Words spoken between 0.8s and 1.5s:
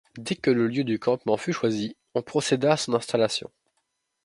du campement